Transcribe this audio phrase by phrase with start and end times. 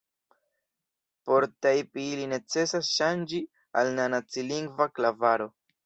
[1.29, 3.45] Por tajpi ilin necesas ŝanĝi
[3.83, 5.53] al nacilingva klavaro.